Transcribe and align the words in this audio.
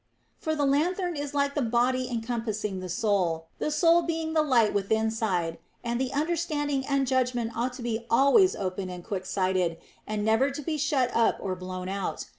For 0.39 0.55
the 0.55 0.65
lanthorn 0.65 1.15
is 1.15 1.35
like 1.35 1.53
the 1.53 1.61
body 1.61 2.09
encompassing 2.09 2.79
the 2.79 2.89
soul, 2.89 3.45
the 3.59 3.69
soul 3.69 4.01
being 4.01 4.33
the 4.33 4.41
light 4.41 4.73
withinside, 4.73 5.59
and 5.83 6.01
the 6.01 6.11
understanding 6.11 6.83
and 6.87 7.05
judgment 7.05 7.55
ought 7.55 7.73
to 7.73 7.83
be 7.83 8.07
always 8.09 8.55
open 8.55 8.89
and 8.89 9.03
quick 9.03 9.27
sighted, 9.27 9.77
and 10.07 10.25
never 10.25 10.49
to 10.49 10.61
be 10.63 10.79
shut 10.79 11.11
up 11.15 11.37
or 11.39 11.55
blown 11.55 11.87
out. 11.87 12.25